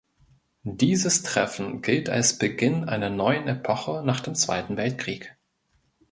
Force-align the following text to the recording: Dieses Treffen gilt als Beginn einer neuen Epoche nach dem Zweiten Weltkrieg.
Dieses 0.63 1.21
Treffen 1.21 1.83
gilt 1.83 2.09
als 2.09 2.39
Beginn 2.39 2.85
einer 2.89 3.11
neuen 3.11 3.47
Epoche 3.47 4.01
nach 4.03 4.19
dem 4.19 4.33
Zweiten 4.33 4.75
Weltkrieg. 4.75 5.37